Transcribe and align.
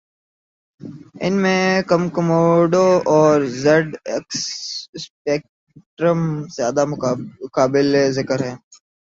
ان 1.23 1.33
میں 1.41 1.65
کمکموڈو 1.83 2.87
اور 3.07 3.35
زیڈ 3.63 3.87
ایکس 4.05 4.39
اسپیکٹرم 4.93 6.19
زیادہ 6.55 6.83
قابل 7.53 7.87
ذکر 8.11 8.39
ہیں 8.43 8.55